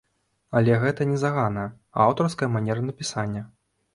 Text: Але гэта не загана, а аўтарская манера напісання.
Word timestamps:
Але 0.59 0.77
гэта 0.83 1.07
не 1.09 1.19
загана, 1.25 1.65
а 1.97 2.07
аўтарская 2.11 2.49
манера 2.55 2.87
напісання. 2.89 3.47